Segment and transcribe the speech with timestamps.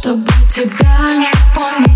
[0.00, 1.90] Чтобы тебя не помнить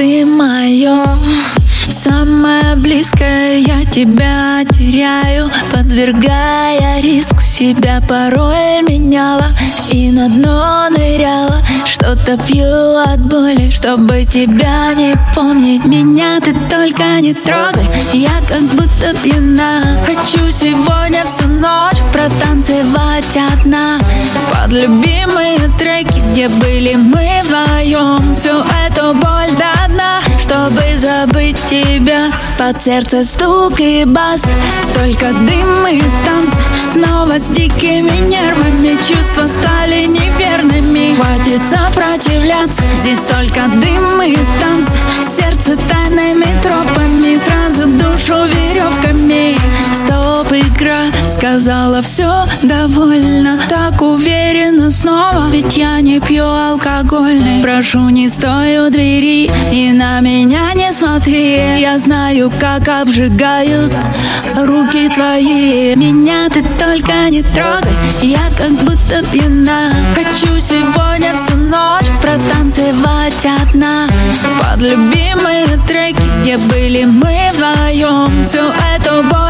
[0.00, 1.04] ты мое
[1.90, 7.42] Самое близкое я тебя теряю Подвергая риску.
[7.42, 9.48] Себя порой меняла
[9.92, 11.62] И на дно ныряла.
[11.84, 12.64] Что-то пью
[13.12, 15.84] от боли Чтобы тебя не помнить.
[15.84, 19.98] Меня ты только не трогай Я как будто пьяна.
[20.06, 23.98] Хочу сегодня всю ночь Протанцевать одна.
[24.50, 29.69] Под любимые треки Где были мы вдвоем Всю эту боль до
[31.70, 34.44] тебя Под сердце стук и бас.
[34.94, 36.58] Только дым и танцы
[36.92, 38.96] Снова с дикими нервами.
[38.96, 41.14] Чувства стали неверными.
[41.14, 42.82] Хватит сопротивляться.
[43.02, 44.92] Здесь только дым и танцы
[51.50, 52.30] Сказала все
[52.62, 57.60] довольно Так уверенно снова Ведь я не пью алкогольный.
[57.60, 61.80] Прошу, не стой у двери И на меня не смотри.
[61.80, 63.92] Я знаю, как обжигают
[64.58, 65.96] Руки твои.
[65.96, 67.92] Меня ты только не трогай
[68.22, 69.90] Я как будто пьяна.
[70.14, 74.06] Хочу сегодня всю ночь Протанцевать одна
[74.60, 78.60] Под любимые треки Где были мы вдвоем Всю
[78.94, 79.49] эту боль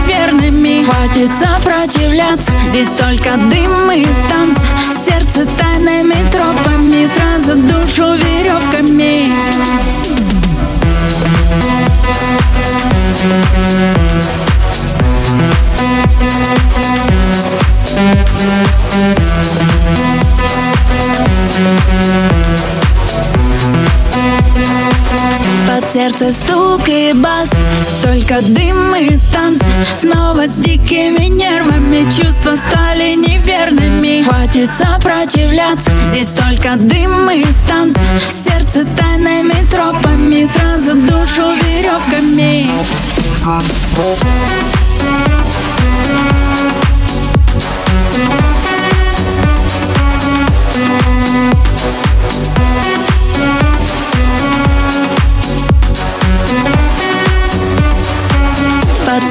[0.83, 4.65] Хватит сопротивляться Здесь только дым и танцы
[5.05, 6.70] Сердце тайными тропами
[25.91, 27.51] сердце стук и бас.
[28.01, 32.09] Только дым и танцы Снова с дикими нервами.
[32.09, 34.23] Чувства стали неверными.
[34.23, 35.91] Хватит сопротивляться.
[36.09, 37.99] Здесь только дым и танцы.
[38.29, 42.69] Сердце тайными тропами Сразу душу веревками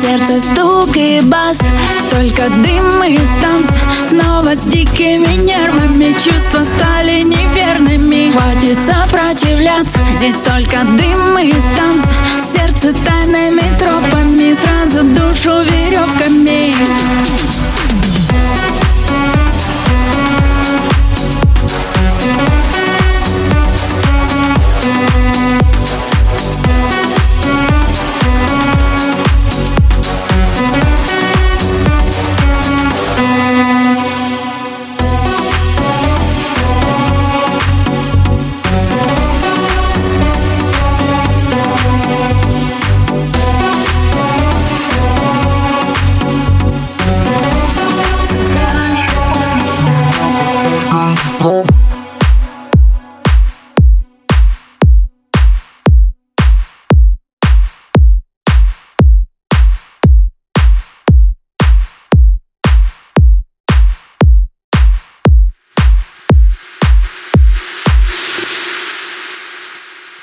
[0.01, 1.61] сердце стук и бас.
[2.11, 6.13] Только дым и танцы Снова с дикими нервами.
[6.19, 8.31] Чувства стали неверными.
[8.33, 12.09] Хватит сопротивляться Здесь только дым и танцы
[12.53, 13.51] Сердце тайны